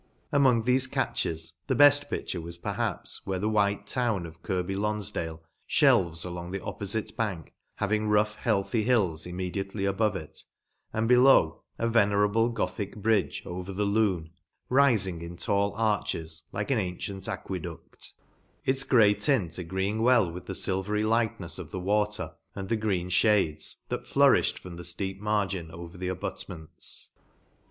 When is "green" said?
22.75-23.11